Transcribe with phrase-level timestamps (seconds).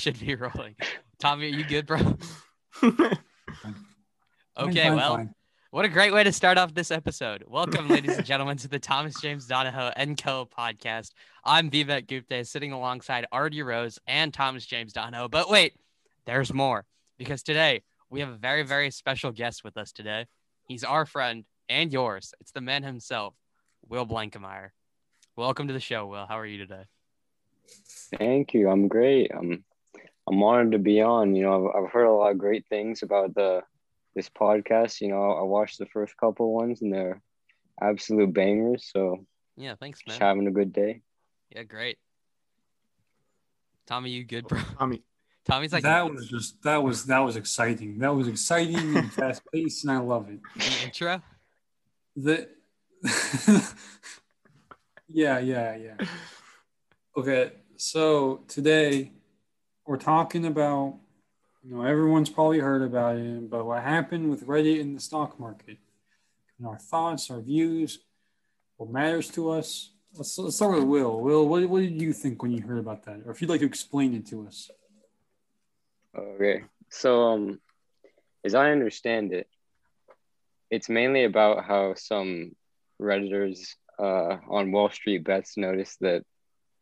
[0.00, 0.74] should be rolling.
[1.18, 1.98] Tommy, are you good, bro?
[4.58, 5.34] Okay, fine, well, fine.
[5.70, 7.44] what a great way to start off this episode.
[7.46, 10.46] Welcome, ladies and gentlemen, to the Thomas James Donahoe and Co.
[10.46, 11.12] podcast.
[11.44, 15.28] I'm Vivek Gupta, sitting alongside Artie Rose and Thomas James Donahoe.
[15.28, 15.74] But wait,
[16.26, 16.84] there's more
[17.16, 20.26] because today we have a very, very special guest with us today.
[20.68, 22.34] He's our friend and yours.
[22.40, 23.34] It's the man himself,
[23.88, 24.70] Will Blankemeyer.
[25.36, 26.26] Welcome to the show, Will.
[26.26, 26.84] How are you today?
[28.18, 28.68] Thank you.
[28.68, 29.30] I'm great.
[29.34, 29.64] I'm
[30.28, 31.34] I'm honored to be on.
[31.34, 33.62] You know, I've, I've heard a lot of great things about the
[34.14, 35.00] this podcast.
[35.00, 37.20] You know, I watched the first couple ones and they're
[37.80, 38.88] absolute bangers.
[38.92, 39.24] So
[39.56, 40.28] Yeah, thanks, just man.
[40.28, 41.02] having a good day.
[41.54, 41.98] Yeah, great.
[43.86, 44.58] Tommy, you good, bro?
[44.60, 45.02] Oh, Tommy.
[45.46, 47.98] Tommy's like that was just that was that was exciting.
[47.98, 50.38] That was exciting and fast paced, and I love it.
[50.54, 51.22] the intro.
[52.14, 52.48] The
[55.08, 55.96] yeah, yeah, yeah.
[57.16, 59.12] Okay, so today
[59.86, 60.98] we're talking about
[61.62, 65.38] you know everyone's probably heard about it, but what happened with Reddit in the stock
[65.38, 65.78] market
[66.58, 68.00] and our thoughts, our views,
[68.76, 69.90] what matters to us.
[70.14, 71.20] Let's, let's start with Will.
[71.20, 73.60] Will, what, what did you think when you heard about that, or if you'd like
[73.60, 74.70] to explain it to us?
[76.16, 76.64] Okay.
[76.88, 77.60] So um
[78.44, 79.48] as I understand it,
[80.70, 82.52] it's mainly about how some
[83.00, 86.24] Redditors uh, on Wall Street Bets noticed that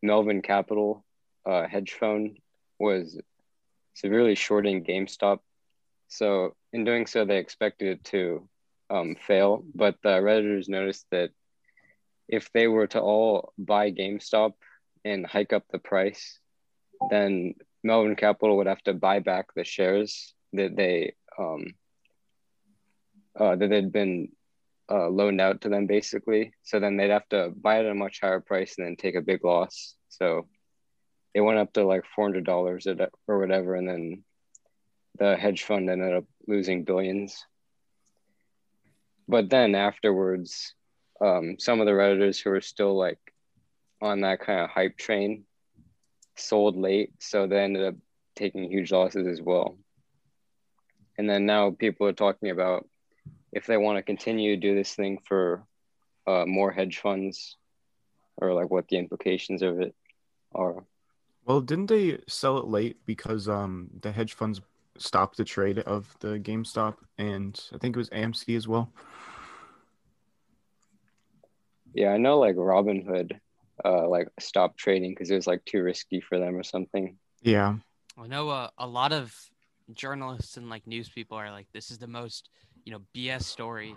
[0.03, 1.05] Melvin Capital
[1.47, 2.39] uh, hedge fund
[2.79, 3.21] was
[3.95, 5.41] severely shorting GameStop.
[6.09, 8.48] So in doing so, they expected it to
[8.91, 9.65] um, fail.
[9.75, 11.31] But the Redditors noticed that
[12.29, 14.53] if they were to all buy GameStop
[15.05, 16.39] and hike up the price,
[17.11, 21.67] then Melvin Capital would have to buy back the shares that they um,
[23.39, 24.29] uh, that had been
[24.91, 26.53] uh, loaned out to them, basically.
[26.62, 29.15] So then they'd have to buy it at a much higher price and then take
[29.15, 29.95] a big loss.
[30.09, 30.49] So
[31.38, 32.88] it went up to like four hundred dollars
[33.28, 34.25] or whatever, and then
[35.19, 37.47] the hedge fund ended up losing billions.
[39.28, 40.75] But then afterwards,
[41.21, 43.21] um, some of the redditors who were still like
[44.03, 45.44] on that kind of hype train
[46.34, 47.94] sold late, so they ended up
[48.34, 49.78] taking huge losses as well.
[51.16, 52.88] And then now people are talking about
[53.53, 55.65] if they want to continue to do this thing for
[56.27, 57.56] uh, more hedge funds
[58.37, 59.94] or like what the implications of it
[60.53, 60.84] are.
[61.48, 64.60] Well, didn't they sell it late because um the hedge funds
[64.98, 68.92] stopped the trade of the GameStop and I think it was AMC as well.
[71.94, 73.38] Yeah, I know like Robinhood
[73.84, 77.16] uh, like stopped trading because it was like too risky for them or something.
[77.42, 77.76] Yeah.
[78.20, 79.34] I know uh, a lot of
[79.94, 82.50] journalists and like news people are like, this is the most,
[82.84, 83.94] you know, BS story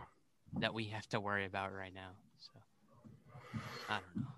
[0.59, 2.11] that we have to worry about right now.
[2.39, 2.59] So
[3.89, 4.29] I don't know.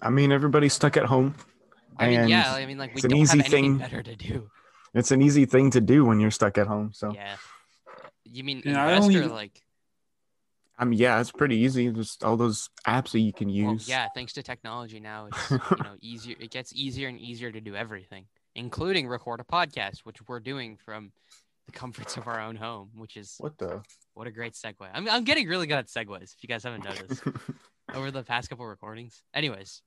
[0.00, 1.34] I mean, everybody's stuck at home.
[1.98, 3.78] I mean, And yeah, I mean, like we it's an don't easy have anything thing.
[3.78, 4.50] better to do.
[4.94, 6.92] It's an easy thing to do when you're stuck at home.
[6.92, 7.36] So, Yeah.
[8.24, 9.62] You mean Yeah, I invest only- or like?
[10.78, 11.90] I mean, yeah, it's pretty easy.
[11.92, 13.88] Just all those apps that you can Well, use.
[13.88, 16.36] yeah, thanks to technology now, it's you know easier.
[16.40, 20.76] It gets easier and easier to do everything, including record a podcast, which we're doing
[20.76, 21.12] from
[21.66, 22.90] the comforts of our own home.
[22.96, 23.82] Which is What the?
[24.14, 24.74] what a great segue.
[24.92, 26.34] I'm I'm getting really good at segues.
[26.34, 27.22] If you guys haven't noticed
[27.94, 29.22] over the past couple recordings.
[29.34, 29.82] Anyways,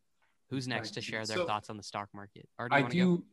[0.50, 2.48] who's next to share their so- thoughts on the stock market?
[2.58, 3.18] Or do you I to go?
[3.18, 3.24] do.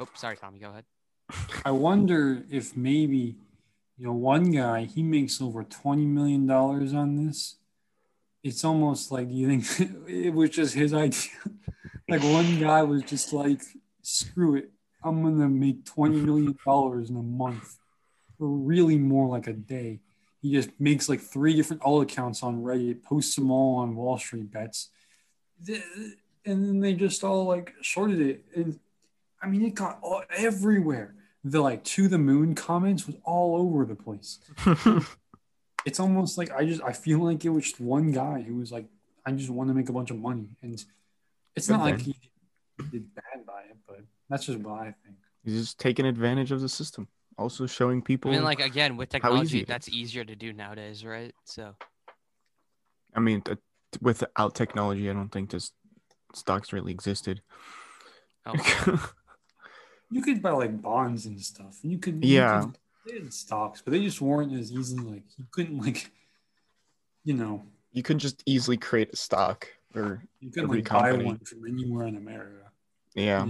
[0.00, 0.58] Oh, sorry, Tommy.
[0.58, 0.84] Go ahead.
[1.64, 3.36] I wonder if maybe,
[3.96, 7.56] you know, one guy he makes over twenty million dollars on this.
[8.42, 11.30] It's almost like you think it was just his idea.
[12.08, 13.60] like one guy was just like,
[14.02, 14.70] "Screw it,
[15.04, 17.76] I'm gonna make twenty million dollars in a month,"
[18.38, 20.00] or really more like a day.
[20.40, 24.18] He just makes like three different alt accounts on Reddit, posts them all on Wall
[24.18, 24.90] Street bets,
[25.68, 28.44] and then they just all like shorted it.
[28.54, 28.78] And
[29.42, 31.14] I mean, it got all, everywhere
[31.44, 34.38] the like to the moon comments was all over the place.
[35.84, 38.70] It's almost like I just I feel like it was just one guy who was
[38.70, 38.86] like,
[39.26, 40.74] I just want to make a bunch of money, and
[41.56, 42.14] it's Good not like thing.
[42.78, 44.00] he did bad by it, but
[44.30, 45.16] that's just what I think.
[45.44, 47.08] He's just taking advantage of the system.
[47.36, 48.30] Also showing people.
[48.30, 48.42] I people.
[48.42, 51.34] mean, like again, with easy technology, it that's easier to do nowadays, right?
[51.44, 51.74] So
[53.14, 53.58] I mean, th-
[54.00, 55.72] without technology, I don't think this
[56.34, 57.42] stocks really existed.
[58.46, 58.54] oh,
[60.10, 61.78] You could buy like bonds and stuff.
[61.82, 62.62] and You could you Yeah.
[62.62, 66.10] could- they had stocks, but they just weren't as easily like you couldn't like,
[67.24, 71.12] you know, you could just easily create a stock or you couldn't Every like buy
[71.14, 72.70] one from anywhere in America.
[73.14, 73.44] yeah.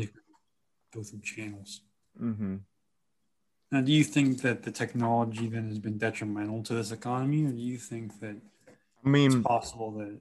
[0.94, 1.82] Go through channels.
[2.20, 2.56] Mm-hmm.
[3.72, 7.50] Now, do you think that the technology then has been detrimental to this economy, or
[7.52, 8.36] do you think that
[9.04, 10.18] I mean, it's possible that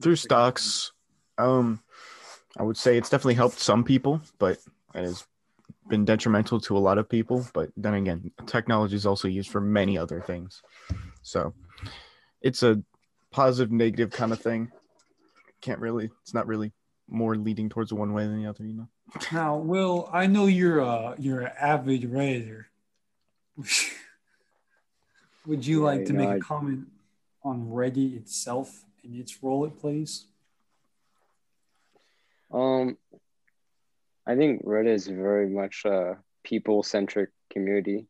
[0.00, 0.92] through stocks,
[1.38, 1.80] um,
[2.56, 4.58] I would say it's definitely helped some people, but
[4.94, 5.24] it has
[5.88, 9.60] been detrimental to a lot of people, but then again, technology is also used for
[9.60, 10.62] many other things.
[11.22, 11.54] So
[12.40, 12.82] it's a
[13.30, 14.70] positive negative kind of thing.
[15.60, 16.72] Can't really it's not really
[17.08, 18.88] more leading towards one way than the other, you know.
[19.32, 22.64] Now, Will, I know you're a you're an avid redditor.
[25.46, 26.86] Would you Yeah, like to you make know, a I- comment
[27.42, 30.26] on Reddit itself and its role it plays?
[32.52, 32.96] Um,
[34.26, 38.06] I think Reddit is very much a people-centric community.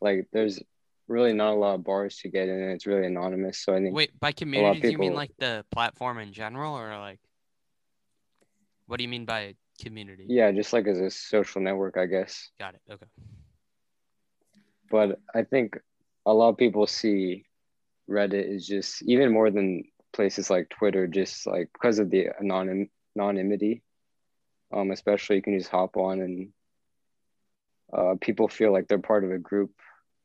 [0.00, 0.60] Like, there's
[1.08, 3.58] really not a lot of bars to get in, and it's really anonymous.
[3.58, 6.98] So I think Wait, by community, do you mean like the platform in general, or
[6.98, 7.20] like
[8.86, 10.26] what do you mean by community?
[10.28, 12.50] yeah, just like as a social network, I guess.
[12.58, 12.80] Got it.
[12.90, 13.06] Okay.
[14.90, 15.78] But I think
[16.24, 17.46] a lot of people see
[18.08, 19.84] Reddit is just even more than
[20.16, 23.82] places like Twitter, just like because of the anonym anonymity.
[24.72, 26.48] Um, especially you can just hop on and
[27.92, 29.70] uh, people feel like they're part of a group,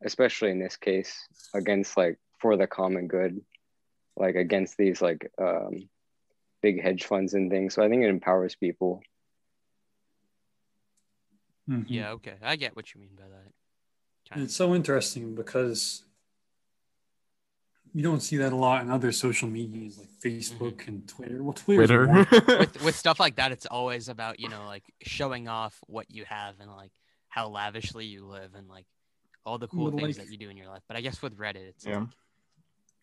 [0.04, 1.16] especially in this case,
[1.54, 3.40] against like for the common good,
[4.18, 5.88] like against these like um,
[6.64, 7.76] big hedge funds and things.
[7.76, 9.04] So I think it empowers people.
[11.70, 11.86] Mhm.
[11.88, 12.12] Yeah.
[12.14, 12.36] Okay.
[12.42, 13.44] I get what you mean by that.
[13.44, 13.54] And
[14.30, 16.04] Kind It's so interesting because
[17.94, 20.64] you don't see that a lot in other social medias like mm-hmm.
[20.64, 21.44] Facebook and Twitter.
[21.44, 22.58] Well, Twitter's Twitter.
[22.60, 26.26] with with stuff like that, it's always about you know like showing off what you
[26.26, 26.92] have and like
[27.28, 28.86] how lavishly you live and like
[29.46, 30.84] all the cool things like- that you do in your life.
[30.88, 32.06] But I guess with Reddit, it's yeah.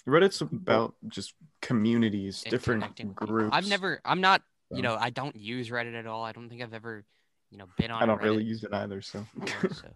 [0.07, 3.27] Reddit's about just communities, different connecting people.
[3.27, 3.51] groups.
[3.53, 4.41] I've never, I'm not,
[4.71, 6.25] you know, I don't use Reddit at all.
[6.25, 7.05] I don't think I've ever,
[7.51, 8.03] you know, been on.
[8.03, 9.89] I don't Reddit really use it either, so so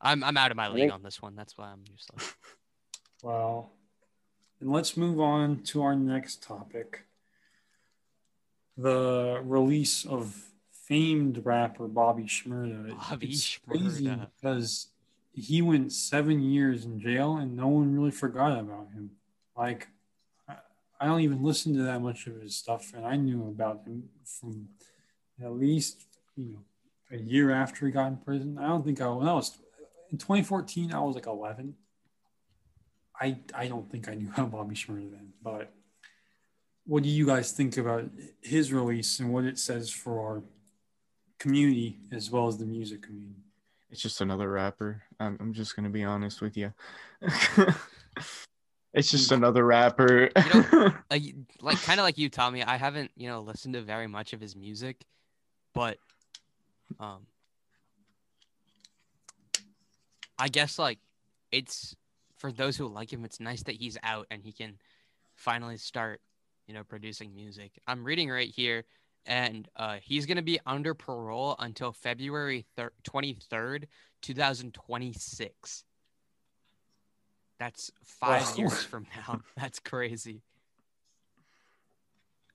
[0.00, 1.36] I'm I'm out of my league think- on this one.
[1.36, 2.34] That's why I'm just like,
[3.22, 3.72] Well,
[4.60, 7.04] and let's move on to our next topic
[8.76, 10.34] the release of
[10.70, 12.96] famed rapper Bobby Shmurda.
[13.10, 14.28] Bobby It's crazy Shmurda.
[14.40, 14.86] because
[15.32, 19.10] he went seven years in jail and no one really forgot about him.
[19.56, 19.88] Like,
[20.48, 20.58] I-
[21.00, 24.08] I don't even listen to that much of his stuff, and I knew about him
[24.24, 24.68] from
[25.40, 26.06] at least
[26.36, 26.64] you know
[27.10, 28.58] a year after he got in prison.
[28.58, 29.58] I don't think I when I was
[30.10, 30.92] in 2014.
[30.92, 31.76] I was like 11.
[33.20, 35.72] I I don't think I knew about Bobby Shmurda then, but
[36.86, 38.04] what do you guys think about
[38.40, 40.42] his release and what it says for our
[41.38, 43.42] community as well as the music community?
[43.90, 45.02] it's just another rapper.
[45.18, 46.72] I'm, I'm just gonna be honest with you.
[48.92, 50.30] it's just another rapper.
[50.52, 50.64] You
[51.10, 51.22] like,
[51.60, 52.62] like kind of like you, Tommy.
[52.62, 55.04] I haven't, you know, listened to very much of his music,
[55.74, 55.98] but,
[57.00, 57.26] um,
[60.38, 60.98] I guess like
[61.50, 61.96] it's
[62.38, 63.24] for those who like him.
[63.24, 64.78] It's nice that he's out and he can
[65.34, 66.20] finally start,
[66.66, 67.72] you know, producing music.
[67.86, 68.84] I'm reading right here,
[69.26, 72.66] and uh, he's gonna be under parole until February
[73.02, 73.88] twenty third,
[74.22, 75.84] two thousand twenty six.
[77.58, 78.54] That's five Wow.
[78.56, 79.40] years from now.
[79.56, 80.42] That's crazy.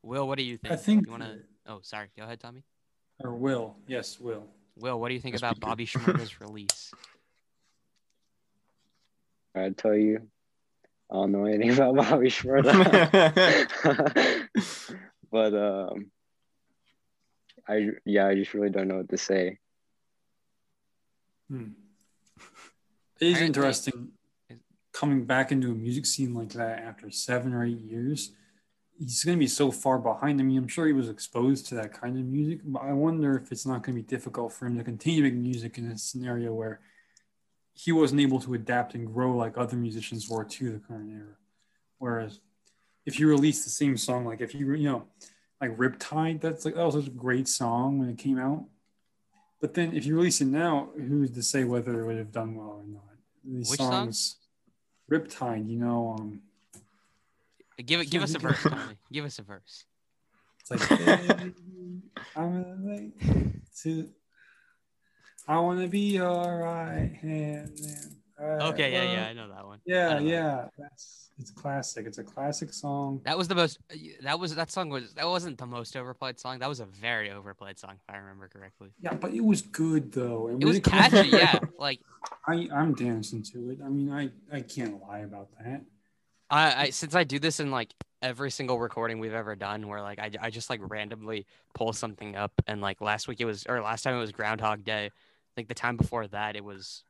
[0.01, 0.73] Will, what do you think?
[0.73, 1.37] I think you want to.
[1.65, 2.07] Oh, sorry.
[2.17, 2.63] Go ahead, Tommy.
[3.19, 4.43] or Will, yes, Will.
[4.77, 5.59] Will, what do you think Yes, about.
[5.59, 6.91] Bobby Shmurda's release?
[9.55, 10.27] I'd tell you,
[11.11, 12.71] I don't know anything about Bobby Shmurda.
[15.31, 16.11] but um,
[17.67, 19.59] I yeah, I just really don't know what to say.
[21.49, 21.69] Hmm.
[23.19, 24.11] It is interesting
[24.93, 28.31] coming back into a music scene like that after seven or eight years.
[28.97, 30.39] He's going to be so far behind.
[30.39, 33.35] I mean, I'm sure he was exposed to that kind of music, but I wonder
[33.35, 35.97] if it's not going to be difficult for him to continue making music in a
[35.97, 36.79] scenario where
[37.73, 41.35] he wasn't able to adapt and grow like other musicians were to the current era.
[41.97, 42.39] Whereas
[43.05, 45.05] if you release the same song, like if you, you know,
[45.59, 48.65] like Riptide, that's like, that was a great song when it came out.
[49.59, 52.55] But then if you release it now, who's to say whether it would have done
[52.55, 53.01] well or not?
[53.45, 53.91] These Which song?
[53.91, 54.37] songs,
[55.09, 56.41] Riptide, you know, um,
[57.85, 58.09] Give it.
[58.09, 58.97] Give us a verse, Tommy.
[59.11, 59.85] Give us a verse.
[60.59, 61.53] it's like, "Baby,
[62.35, 63.13] I'm relate
[63.81, 64.09] to,
[65.47, 68.15] I want to be your right hand man.
[68.39, 69.27] Right Okay, yeah, yeah.
[69.27, 69.79] I know that one.
[69.85, 70.67] Yeah, yeah.
[70.77, 72.05] That's it's classic.
[72.05, 73.21] It's a classic song.
[73.25, 73.79] That was the most.
[73.91, 76.59] Uh, that was that song was that wasn't the most overplayed song.
[76.59, 78.89] That was a very overplayed song, if I remember correctly.
[79.01, 80.47] Yeah, but it was good though.
[80.47, 81.59] And It was catchy, yeah.
[81.77, 81.99] Like
[82.47, 83.79] I, I'm dancing to it.
[83.83, 85.81] I mean, I, I can't lie about that.
[86.49, 90.01] I, I since I do this in like every single recording we've ever done, where
[90.01, 93.65] like I, I just like randomly pull something up, and like last week it was
[93.67, 95.09] or last time it was Groundhog Day.
[95.57, 97.03] Like the time before that it was,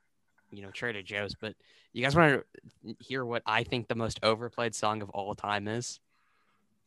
[0.51, 1.35] you know, Trader Joe's.
[1.35, 1.55] But
[1.93, 2.43] you guys want
[2.85, 5.99] to hear what I think the most overplayed song of all time is?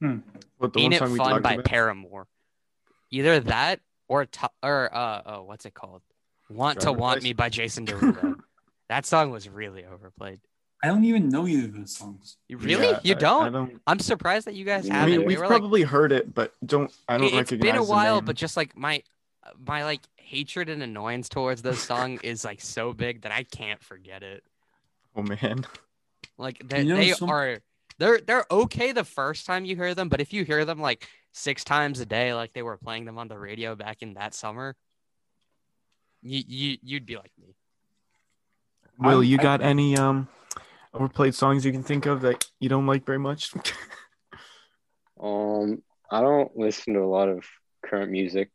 [0.00, 1.64] What the Ain't one It song we Fun talked by about?
[1.64, 2.26] Paramore.
[3.10, 6.02] Either that or to- or uh oh what's it called?
[6.50, 7.24] Want to Want License.
[7.24, 8.36] Me by Jason Derulo.
[8.88, 10.40] that song was really overplayed.
[10.84, 12.36] I don't even know either of those songs.
[12.48, 12.88] You really?
[12.88, 13.46] Yeah, you don't?
[13.46, 13.80] I don't.
[13.86, 15.16] I'm surprised that you guys I I haven't.
[15.18, 16.92] mean, we've were like- probably heard it, but don't.
[17.08, 19.02] I don't recognize It- it's recognize been a while, but just like my
[19.66, 23.82] my like hatred and annoyance towards this song is like so big that I can't
[23.82, 24.42] forget it.
[25.14, 25.66] oh man,
[26.38, 27.58] Like they, You know, they some- are
[27.98, 31.08] they're they're okay the first time you hear them, but if you hear them like
[31.32, 34.34] six times a day, like they were playing them on the radio back in that
[34.34, 34.76] summer,
[36.22, 37.54] you you you'd be like me.
[38.98, 40.28] Will, I'm- you I- got any um
[40.92, 43.52] overplayed songs you can think of that you don't like very much?
[45.18, 47.44] Um, I don't listen to a lot of
[47.84, 48.50] current music,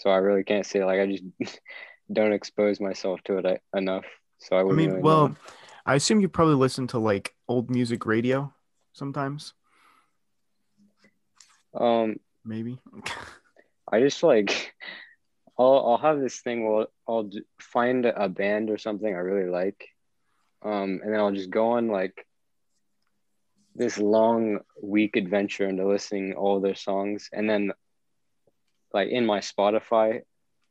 [0.00, 1.24] so I really can't say like I just
[2.12, 4.06] don't expose myself to it e- enough.
[4.38, 5.36] So I I mean, really well, know.
[5.84, 8.52] I assume you probably listen to like old music radio
[8.92, 9.52] sometimes,
[11.74, 12.80] um, maybe.
[13.92, 14.74] I just like
[15.58, 19.50] I'll I'll have this thing where I'll d- find a band or something I really
[19.50, 19.86] like,
[20.62, 22.26] um, and then I'll just go on like
[23.74, 27.72] this long week adventure into listening all their songs, and then
[28.92, 30.22] like in my Spotify,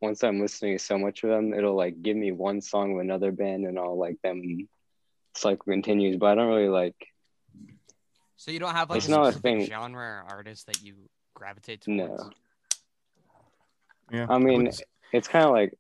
[0.02, 3.00] once I'm listening to so much of them, it'll like give me one song of
[3.00, 4.68] another band, and I'll like them.
[5.36, 6.96] Cycle continues, but I don't really like.
[8.38, 9.66] So you don't have like It's a not a thing.
[9.66, 10.96] genre or artist that you
[11.34, 11.92] gravitate to.
[11.92, 12.30] No.
[14.12, 14.82] yeah, I mean, would s-
[15.14, 15.78] it's kind of like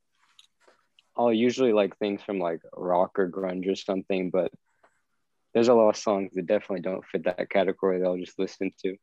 [1.17, 4.51] I'll usually like things from like rock or grunge or something, but
[5.53, 8.71] there's a lot of songs that definitely don't fit that category that I'll just listen
[8.83, 8.95] to.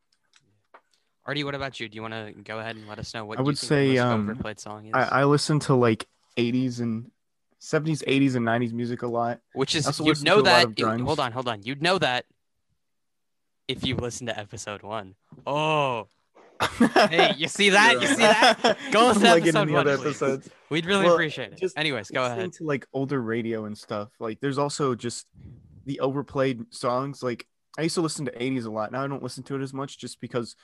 [1.27, 1.89] Artie, what about you?
[1.89, 3.97] Do you want to go ahead and let us know what I you would say,
[3.97, 4.91] um, overplayed song is?
[4.93, 6.07] I, I listen to like
[6.37, 7.11] 80s and
[7.61, 9.41] 70s, 80s, and 90s music a lot.
[9.53, 10.99] Which is you'd know to a lot that.
[11.01, 11.63] hold on, hold on.
[11.63, 12.25] You'd know that
[13.67, 15.15] if you listen to episode one.
[15.45, 16.07] Oh,
[17.09, 18.01] hey, you see that?
[18.01, 18.77] You see that?
[18.91, 20.49] Go listen to episode one, episodes.
[20.69, 21.59] We'd really Well, appreciate it.
[21.59, 22.53] just Anyways, go ahead.
[22.53, 24.09] To like older radio and stuff.
[24.19, 25.27] Like there's also just
[25.85, 27.21] the overplayed songs.
[27.21, 27.45] Like
[27.77, 28.91] I used to listen to 80s a lot.
[28.91, 30.55] Now I don't listen to it as much just because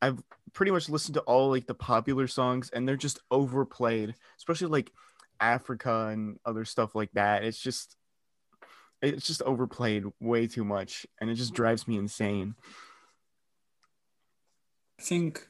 [0.00, 4.68] I've pretty much listened to all like the popular songs and they're just overplayed, especially
[4.68, 4.92] like
[5.40, 7.44] Africa and other stuff like that.
[7.44, 7.96] It's just
[9.00, 12.54] it's just overplayed way too much and it just drives me insane.
[14.98, 15.46] I think,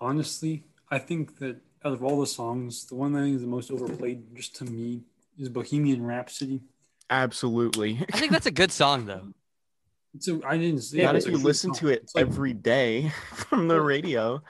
[0.00, 3.40] honestly, I think that out of all the songs, the one that I think is
[3.42, 5.02] the most overplayed, just to me,
[5.36, 6.60] is Bohemian Rhapsody.
[7.10, 8.04] Absolutely.
[8.12, 9.28] I think that's a good song though.
[10.28, 11.80] A, I didn't it, if you listen song.
[11.80, 14.42] to it like- every day from the radio.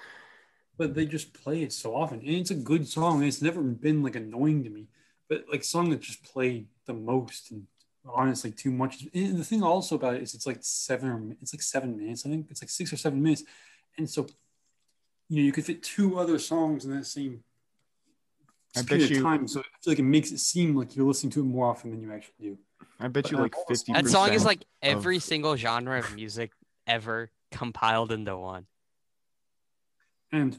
[0.77, 3.19] but they just play it so often, and it's a good song.
[3.19, 4.89] and It's never been like annoying to me,
[5.29, 7.67] but like song that just played the most and
[8.07, 9.07] honestly too much.
[9.15, 12.27] And the thing also about it is it's like seven it's like seven minutes.
[12.27, 13.45] I think it's like six or seven minutes,
[13.97, 14.27] and so
[15.31, 17.43] you know you could fit two other songs in that same
[18.77, 19.49] I period bet of you- time.
[19.49, 21.91] So I feel like it makes it seem like you're listening to it more often
[21.93, 22.59] than you actually do.
[23.01, 25.19] I bet you like of all the 50 songs- That song is like of- every
[25.19, 26.53] single genre of music
[26.87, 28.67] ever compiled into one.
[30.33, 30.59] and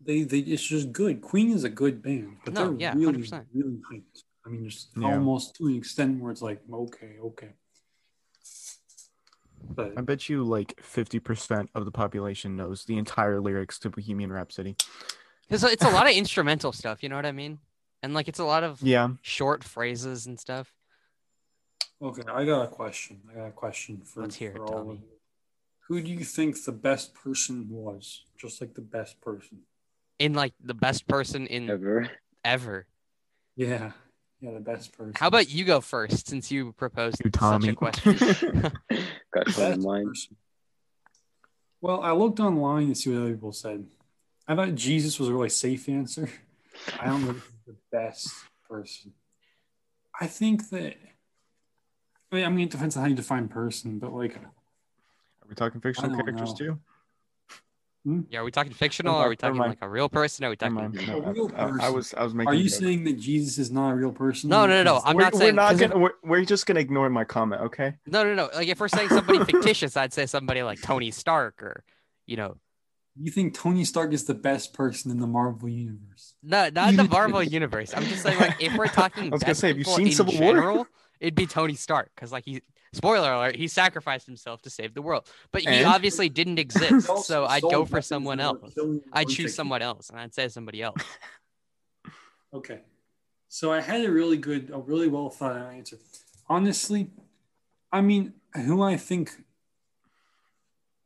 [0.00, 1.20] they they it's just good.
[1.20, 3.46] Queen is a good band, but No, they're yeah, really 100%.
[3.54, 4.22] really hyped.
[4.46, 5.08] I mean, just Yeah.
[5.14, 7.52] almost to an extent where it's like okay, okay.
[9.70, 14.32] But I bet you like 50% of the population knows the entire lyrics to Bohemian
[14.32, 14.76] Rhapsody.
[15.42, 17.58] Because it's a lot of instrumental stuff, you know what I mean?
[18.02, 19.10] And like it's a lot of Yeah.
[19.22, 20.72] short phrases and stuff.
[22.00, 23.20] okay, I got a question.
[23.30, 24.94] I got a question for, Let's hear for it, all Tommy.
[24.96, 25.08] of you.
[25.88, 28.22] Who do you think the best person was?
[28.36, 29.60] Just like the best person.
[30.18, 32.10] In like the best person in Ever.
[32.44, 32.86] ever.
[33.56, 33.92] Yeah,
[34.40, 35.14] yeah, the best person.
[35.16, 38.14] How about you go first since you proposed You, such a question?
[39.32, 40.08] Got some in Best mind.
[40.08, 40.36] person.
[41.80, 43.86] Well, I looked online to see what other people said.
[44.46, 46.28] I thought Jesus was a really safe answer.
[46.98, 48.30] I don't know if he's the best
[48.68, 49.12] person.
[50.20, 50.96] I think that.
[52.32, 54.40] I mean, I mean, it depends on how you define person, but like, Are
[55.48, 56.56] we talking fictional characters know.
[56.56, 56.78] too?
[58.04, 58.20] Hmm?
[58.30, 59.14] yeah, are we talking fictional?
[59.14, 60.44] Never Are we talking like a real person?
[60.44, 60.94] Are we Never talking?
[61.06, 61.26] mind.
[61.26, 62.48] A real I, I- I was I was making.
[62.50, 62.78] are you joke.
[62.80, 64.50] saying that Jesus is not a real person?
[64.50, 65.00] No, no, no, no.
[65.04, 65.98] I'm we're, not we're saying- gonna.
[65.98, 67.94] We're, we're just gonna ignore my comment, okay?
[68.06, 68.50] No, no, no.
[68.54, 71.82] Like if we're saying somebody fictitious, I'd say somebody like Tony Stark or,
[72.26, 72.56] you know,
[73.20, 76.34] You think Tony Stark is the best person in the Marvel universe?
[76.42, 77.92] no, not the Marvel universe.
[77.94, 80.12] I'm just saying like if we're talking, I was gonna say, have you seen in
[80.12, 80.40] Civil War?
[80.54, 80.86] general,
[81.20, 82.62] It'd be Tony Stark because like he.
[82.94, 85.86] Spoiler alert: He sacrificed himself to save the world, but he And?
[85.86, 87.06] obviously didn't exist.
[87.24, 88.72] So I'd go for someone else.
[88.74, 91.02] killing a I'd choose of someone else, and I'd say somebody else.
[92.54, 92.80] Okay.
[93.50, 95.98] So I had a really good, a really well thought out answer.
[96.48, 97.10] Honestly,
[97.92, 99.32] I mean, who I think,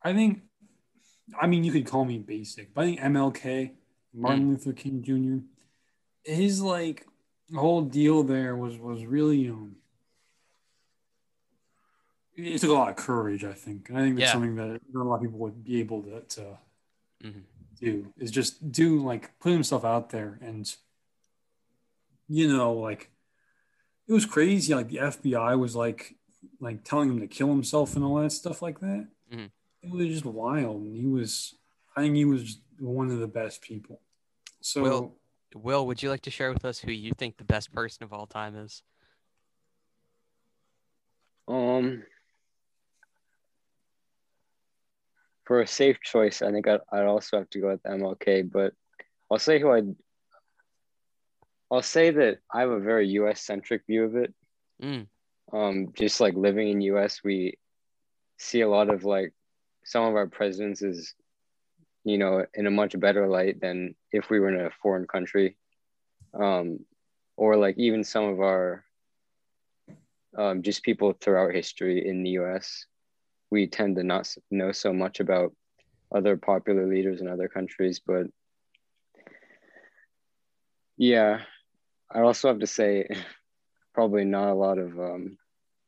[0.01, 0.41] I think,
[1.39, 3.71] I mean, you could call me basic, but I think MLK,
[4.13, 5.45] Martin Luther King Jr.,
[6.23, 7.05] his like
[7.55, 9.75] whole deal there was was really um
[12.35, 13.89] it took a lot of courage, I think.
[13.89, 14.33] And I think that's Yeah.
[14.33, 16.57] something that not a lot of people would be able to, to
[17.23, 17.43] Mhm.
[17.79, 20.75] do is just do like put himself out there and
[22.27, 23.11] you know, like
[24.07, 24.73] it was crazy.
[24.73, 26.15] Like the FBI was like
[26.59, 29.07] like telling him to kill himself and all that stuff like that.
[29.31, 29.51] Mhm.
[29.83, 30.81] It was just wild.
[30.81, 31.55] And he was
[31.95, 34.01] I think he was one of the best people.
[34.61, 35.15] So Will-
[35.55, 38.11] Will, would you like to share with us who you think the best person of
[38.11, 38.81] all time is?
[41.47, 42.01] Um,
[45.45, 48.73] for a safe choice, I think I'd, I'd also have to go with MLK, but
[49.29, 49.95] I'll say who I'd.
[51.69, 53.41] I'll say that I have a very U.S.
[53.41, 54.33] centric view of it.
[54.81, 55.07] Mm,
[55.51, 57.57] Um, just like living in U.S., we
[58.37, 59.33] see a lot of like
[59.85, 61.13] some of our presidents is,
[62.03, 65.57] you know, in a much better light than if we were in a foreign country,
[66.33, 66.79] um,
[67.37, 68.83] or like even some of our
[70.37, 72.85] um, just people throughout history in the U.S.
[73.49, 75.53] We tend to not know so much about
[76.13, 78.27] other popular leaders in other countries, but
[80.97, 81.41] yeah,
[82.11, 83.07] I also have to say
[83.93, 85.37] probably not a lot of um,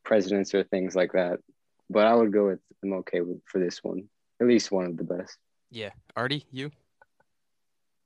[0.04, 1.40] presidents or things like that,
[1.90, 4.08] but I would go with I'm okay with for this one,
[4.42, 5.38] at least one of the best.
[5.72, 5.90] yeah.
[6.16, 6.72] Artie, you?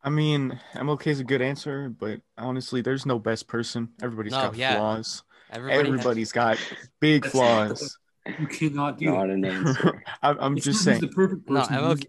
[0.02, 3.90] I mean, MLK is a good answer, but honestly, there's no best person.
[4.02, 4.76] Everybody's No, got yeah.
[4.78, 5.24] flaws.
[5.52, 5.78] Everybody.
[5.80, 6.58] has- Everybody's got
[7.02, 7.98] big flaws.
[8.40, 9.34] you cannot do Not that.
[9.34, 10.04] an answer.
[10.22, 11.02] I'm, I'm just saying.
[11.02, 11.76] the perfect No, person.
[11.76, 12.06] I'm he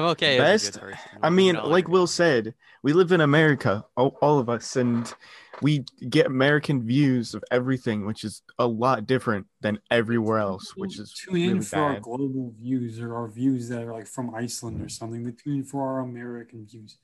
[0.00, 0.38] was okay.
[0.38, 0.80] best.
[0.80, 1.02] MLK Best?
[1.22, 1.88] I mean, can like.
[1.88, 5.12] Will said, we live in America, all, all of us, and
[5.60, 10.98] we get American views of everything, which is a lot different than everywhere else, which
[10.98, 14.34] is tune in really for our global views or our views that are like from
[14.34, 15.24] Iceland or something.
[15.24, 16.98] They tune in for our American views.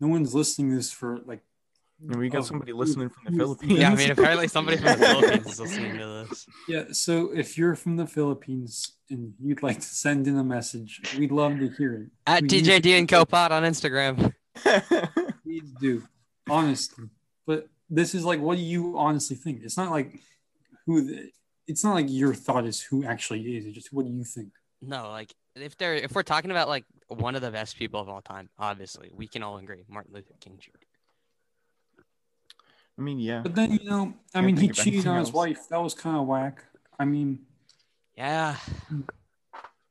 [0.00, 1.42] No one's listening to this for like.
[2.06, 3.78] And we got oh, somebody listening from the Philippines.
[3.78, 6.46] Yeah, I mean, apparently somebody from the Philippines is listening to this.
[6.68, 11.00] Yeah, so if you're from the Philippines and you'd like to send in a message,
[11.18, 12.10] we'd love to hear it.
[12.26, 14.34] At We TJD use- and Copod on Instagram.
[15.42, 16.02] Please do,
[16.48, 17.06] honestly.
[17.46, 19.60] But this is like, what do you honestly think?
[19.62, 20.20] It's not like
[20.86, 21.06] who.
[21.06, 21.30] The,
[21.66, 23.64] it's not like your thought is who actually is.
[23.64, 24.50] It's just what do you think?
[24.82, 28.08] No, like if they're if we're talking about like one of the best people of
[28.08, 30.70] all time, obviously we can all agree, Martin Luther King Jr.
[32.98, 33.40] I mean, yeah.
[33.42, 35.34] But then you know, I Can't mean, he cheated on his else.
[35.34, 35.68] wife.
[35.68, 36.64] That was kind of whack.
[36.98, 37.40] I mean,
[38.16, 38.56] Yeah,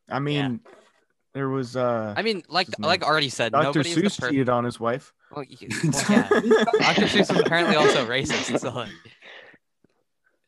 [0.10, 0.62] I mean,
[1.34, 3.63] there was uh, I mean, like like already said, Dr.
[3.66, 5.13] nobody is the Seuss per- cheated on his wife.
[5.36, 6.30] well, you- well, yeah.
[6.30, 7.08] Dr.
[7.08, 8.58] Seuss was apparently also racist.
[8.60, 8.89] So like,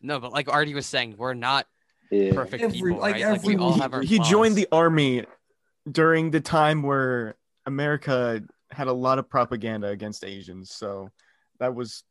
[0.01, 1.67] no, but like Artie was saying, we're not
[2.11, 2.33] Yeah.
[2.33, 3.31] perfect Every- people, like right?
[3.31, 4.29] Like we all he- have our he flaws.
[4.29, 5.25] joined the army
[5.91, 8.41] during the time where America
[8.71, 11.09] had a lot of propaganda against Asians, so
[11.59, 12.03] that was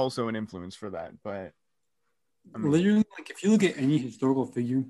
[0.00, 1.12] also an influence for that.
[1.22, 1.52] But
[2.54, 4.82] I mean, literally, like if you look at any historical figure,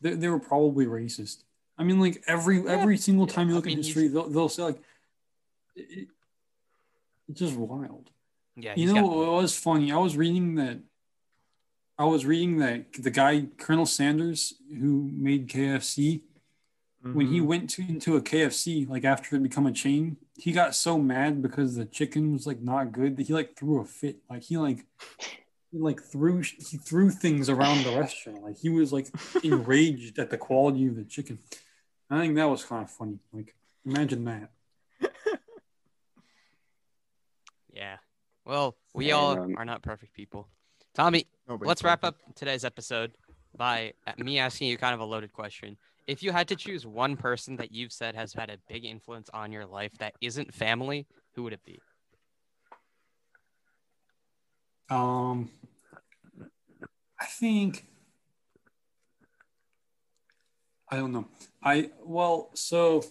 [0.00, 1.44] they, they were probably racist.
[1.78, 4.48] I mean, like every every single time you I look mean, at history, they'll, they'll
[4.48, 4.80] say like,
[5.76, 6.08] it, it-
[7.28, 8.10] it's just wild.
[8.54, 9.90] Yeah, You know got- what was funny?
[9.92, 10.80] I was reading that.
[11.98, 16.20] I was reading that the guy Colonel Sanders who made KFC
[17.12, 17.46] when he mhm.
[17.46, 21.42] went to into a KFC like after it become a chain, he got so mad
[21.42, 24.20] because the chicken was like not good that he like threw a fit.
[24.30, 24.86] Like he like
[25.70, 28.42] he like threw he threw things around the restaurant.
[28.42, 29.08] Like he was like
[29.42, 31.38] enraged at the quality of the chicken.
[32.08, 33.18] I think that was kind of funny.
[33.34, 34.50] Like imagine that.
[37.74, 37.96] yeah.
[38.46, 40.48] Well, we Yeah, all um, are not perfect people.
[40.94, 43.12] Tommy, Nobody's let's wrap up today's episode
[43.56, 45.76] by me asking you kind of a loaded question.
[46.06, 49.30] If you had to choose one person that you've said has had a big influence
[49.32, 51.80] on your life that isn't family, who would it be?
[54.90, 55.50] Um,
[57.18, 57.86] I think
[60.90, 61.26] I don't know.
[61.62, 63.02] I well, so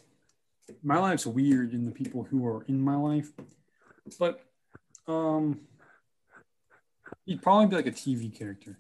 [0.82, 3.32] my life's weird in the people who are in my life,
[4.20, 4.40] but
[5.08, 5.62] um,
[7.26, 8.78] he'd probably be like a TV character.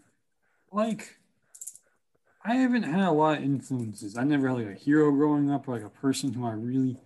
[0.71, 1.17] Like,
[2.45, 4.17] I haven't had a lot of influences.
[4.17, 6.97] I never had like a hero growing up or like a person who I really,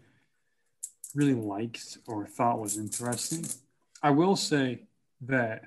[1.13, 3.45] really liked or thought was interesting.
[4.01, 4.83] I will say
[5.21, 5.63] that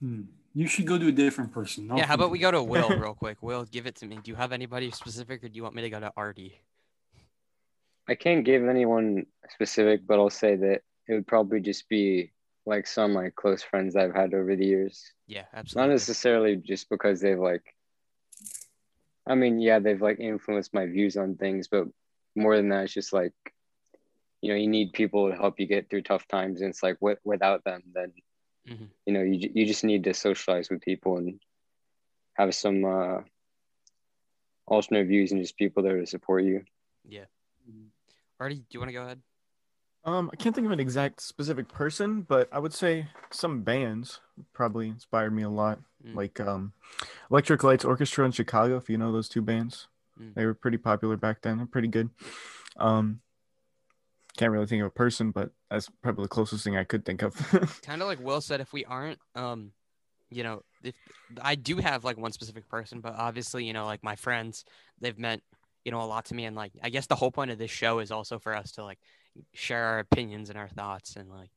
[0.00, 0.22] Hmm.
[0.54, 1.90] You should go to a different person.
[1.90, 3.38] I'll yeah, how about we go to Will real quick?
[3.42, 4.18] Will, give it to me.
[4.22, 6.60] Do you have anybody specific or do you want me to go to Artie?
[8.08, 12.32] I can't give anyone specific, but I'll say that it would probably just be
[12.68, 15.12] like some like close friends I've had over the years.
[15.26, 15.88] Yeah, absolutely.
[15.88, 17.64] Not necessarily just because they've like
[19.26, 21.86] I mean, yeah, they've like influenced my views on things, but
[22.34, 23.32] more than that, it's just like
[24.40, 27.00] you know you need people to help you get through tough times and it's like
[27.00, 28.12] w- without them then
[28.68, 28.88] Mhm.
[29.04, 31.40] you know you, you just need to socialize with people and
[32.34, 33.18] have some uh
[34.66, 36.62] alternate views and just people there to support you
[37.02, 37.24] Yeah.
[38.38, 39.20] Artie, do you want to go ahead?
[40.08, 44.20] Um, I can't think of an exact specific person, but I would say some bands
[44.54, 45.80] probably inspired me a lot.
[46.06, 46.14] Mm.
[46.14, 46.72] Like um,
[47.30, 49.88] Electric Lights Orchestra in Chicago, if you know those two bands.
[50.18, 50.34] Mm.
[50.34, 51.58] They were pretty popular back then.
[51.58, 52.08] They're pretty good.
[52.78, 53.20] Um,
[54.38, 57.20] can't really think of a person, but that's probably the closest thing I could think
[57.20, 57.34] of.
[57.82, 59.72] kind of like Will said, if we aren't, um,
[60.30, 60.94] you know, if
[61.42, 64.64] I do have like one specific person, but obviously, you know, like my friends,
[65.00, 65.42] they've meant,
[65.84, 66.46] you know, a lot to me.
[66.46, 68.84] And like, I guess the whole point of this show is also for us to
[68.84, 68.98] like
[69.52, 71.50] share our opinions and our thoughts and like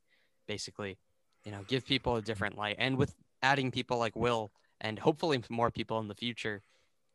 [0.48, 0.98] basically,
[1.46, 2.76] you know, give people a different light.
[2.80, 6.62] And with adding people like Will and hopefully more people in the future,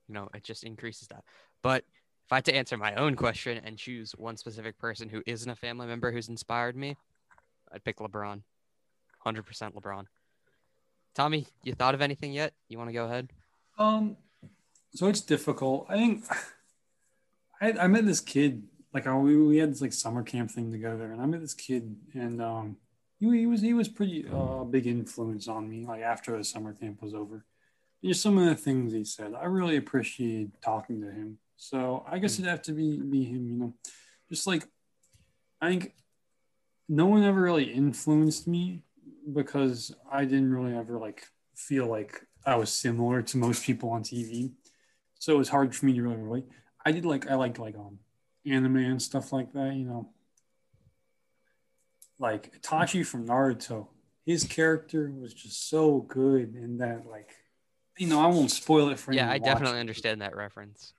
[0.09, 1.25] you know, it just increases that.
[1.63, 1.85] But
[2.27, 5.51] if I had to answer my own question and choose one specific person who isn't
[5.51, 6.97] a family member who's inspired me,
[7.73, 8.43] I'd pick LeBron.
[9.25, 10.05] 100% LeBron.
[11.15, 12.53] Tommy, you thought of anything yet?
[12.69, 13.31] You want to go ahead?
[13.79, 14.17] Um,
[14.95, 15.87] so it's difficult.
[15.89, 16.25] I think
[17.61, 20.73] I, I met this kid like uh, we, we had this like summer camp thing
[20.73, 22.77] together, and I met this kid, and um,
[23.19, 25.87] he, he was he was pretty uh, big influence on me.
[25.87, 27.45] Like after the summer camp was over,
[28.05, 31.39] just some of the things he said, I really appreciated talking to him.
[31.57, 33.75] So I guess it'd have to be be him, you know,
[34.29, 34.67] just like
[35.61, 35.95] I think
[36.89, 38.83] no one ever really influenced me
[39.33, 44.03] because I didn't really ever like feel like I was similar to most people on
[44.03, 44.53] TV.
[45.19, 46.45] So it was hard for me to really relate.
[46.85, 47.99] I did like I liked like um
[48.47, 50.09] anime and stuff like that, you know.
[52.19, 53.89] Like Itachi from Naruto,
[54.25, 57.31] his character was just so good in that like
[57.99, 59.19] you know, I won't spoil it for you.
[59.19, 59.81] Yeah, I definitely it.
[59.81, 60.93] understand that reference.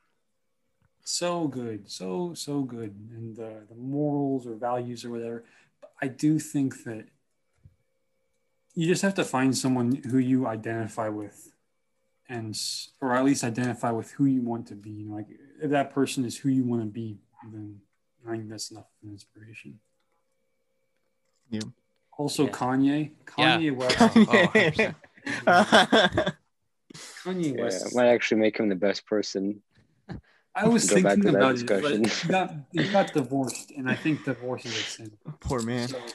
[1.03, 5.45] so good, so so good, and the the morals or values or whatever.
[5.79, 7.05] But I do think that
[8.73, 11.51] you just have to find someone who you identify with,
[12.29, 12.60] and
[13.01, 14.89] or at least identify with who you want to be.
[14.91, 15.27] You know, like
[15.62, 17.19] if that person is who you want to be,
[17.54, 17.80] then
[18.28, 19.80] I think that's enough of an inspiration.
[21.50, 21.62] Yeah.
[22.17, 22.52] Also, Yeah.
[22.52, 23.58] Kanye, Yeah.
[23.58, 24.95] Kanye West, Oh, 100%.
[27.23, 27.95] Kanye yeah West.
[27.95, 29.62] might actually make him the best person
[30.56, 32.02] I was thinking about it, discussion.
[32.02, 35.12] but he got he got divorced, and I think divorce is a sin.
[35.39, 35.88] Poor man.
[35.89, 36.12] So, Yeah.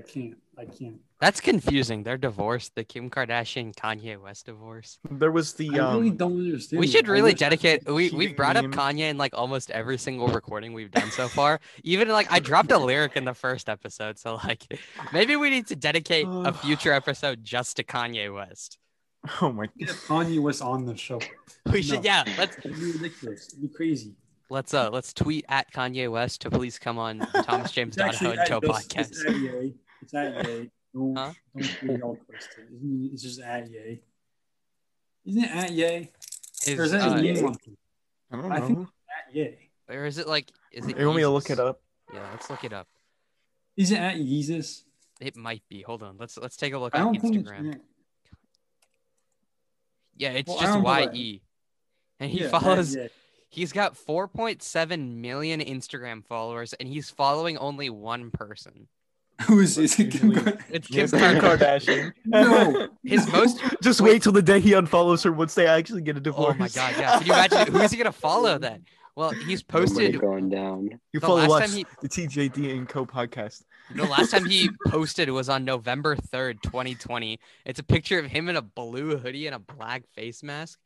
[0.00, 0.36] I can't.
[0.58, 1.00] I can't.
[1.20, 2.02] That's confusing.
[2.02, 2.74] They're divorced.
[2.74, 4.98] The Kim Kardashian Kanye West divorce.
[5.10, 6.80] There was the I really um, don't understand.
[6.80, 7.86] We should really dedicate.
[7.86, 8.64] We we've brought up.
[8.66, 11.60] Kanye in like almost every single recording we've done so far.
[11.84, 14.66] Even like I dropped a lyric in the first episode, so like
[15.12, 18.78] maybe we need to dedicate a future episode just to Kanye West.
[19.42, 21.20] oh my Get Kanye West on the show.
[21.70, 22.24] We should, yeah.
[22.38, 23.48] Let's It'd be ridiculous.
[23.48, 24.14] It'd be crazy.
[24.48, 28.36] let's uh let's tweet at Kanye West to please come on Thomas James It's actually
[28.36, 29.74] Donahoe and at, it's, podcast.
[30.02, 30.52] It's at Ye.
[30.52, 30.70] It's.
[30.94, 31.32] Don't, Huh?
[31.56, 32.64] don't get all twisted.
[32.74, 34.00] Isn't it- It's just at Ye.
[35.26, 35.84] Isn't it at Ye?
[35.86, 37.40] Or Is, is that uh, a Ye?
[37.42, 37.76] monkey?
[38.30, 38.54] I don't know.
[38.54, 38.66] I know.
[38.66, 38.88] think-
[39.28, 39.70] At Ye.
[39.88, 40.98] or is it like is it?
[40.98, 41.80] you want me to look it up?
[42.12, 42.88] Yeah, let's look it up.
[43.76, 44.82] Is it at Yeezus?
[45.20, 45.82] It might be.
[45.82, 46.16] Hold on.
[46.18, 47.24] Let's let's take a look I on don't it's.
[47.48, 47.80] Instagram.
[50.16, 51.14] Yeah, it's Well, just don't know Y that.
[51.14, 51.42] E.
[52.18, 53.08] And he Yeah, at follows Ye.
[53.48, 58.88] he's got 4.7 million Instagram followers and he's following only one person.
[59.46, 60.10] Who is it?
[60.10, 60.62] Kim Kardashian?
[60.70, 61.40] It's Kim Kim Kardashian.
[61.40, 62.12] Kardashian.
[62.26, 62.88] No.
[63.04, 64.12] His most Just Wait.
[64.12, 66.54] wait till the day he unfollows her once they actually get a divorce.
[66.56, 67.18] Oh my god, yeah.
[67.18, 68.84] Can you imagine who is he gonna follow then?
[69.16, 72.88] Well, he's Nobody posted going down You follow last us, time he the TJD and
[72.88, 73.62] Co podcast.
[73.94, 77.38] the last time he posted was on November 3rd, 2020.
[77.66, 80.78] It's a picture of him in a blue hoodie and a black face mask.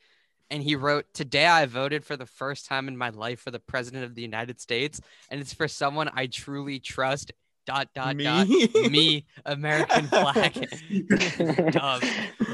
[0.51, 3.61] And he wrote, Today I voted for the first time in my life for the
[3.61, 7.33] president of the United States, and it's for someone I truly trust.
[7.67, 8.25] Dot dot Me?
[8.25, 8.49] dot
[8.91, 10.69] me, American flag.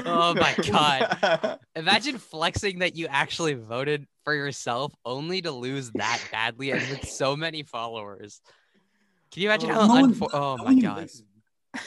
[0.05, 1.57] Oh my god.
[1.75, 7.07] Imagine flexing that you actually voted for yourself only to lose that badly and with
[7.07, 8.41] so many followers.
[9.31, 11.09] Can you imagine Oh, how no unfo- Oh my god.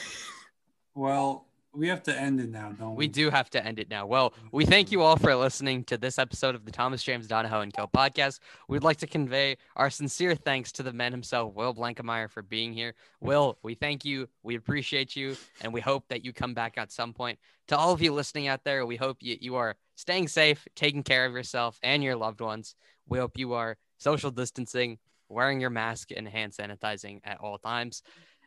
[0.97, 1.44] Well,
[1.75, 3.05] we have to end it now, don't we?
[3.05, 4.05] We do have to end it now.
[4.05, 7.61] Well, we thank you all for listening to this episode of the Thomas James Donahoe
[7.61, 8.39] and Co podcast.
[8.67, 12.73] We'd like to convey our sincere thanks to the man himself, Will Blankemeyer, for being
[12.73, 12.93] here.
[13.19, 14.29] Will, we thank you.
[14.43, 17.39] We appreciate you, and we hope that you come back at some point.
[17.67, 21.03] To all of you listening out there, we hope you, you are staying safe, taking
[21.03, 22.75] care of yourself and your loved ones.
[23.07, 24.97] We hope you are social distancing,
[25.29, 28.01] wearing your mask, and hand sanitizing at all times.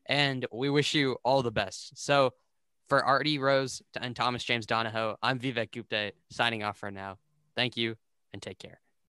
[0.07, 2.03] And we wish you all the best.
[2.03, 2.33] So,
[2.89, 7.19] for Artie Rose and Thomas James Donahoe, I'm Vivek Gupta signing off for now.
[7.55, 7.97] Thank you
[8.33, 8.81] and take care.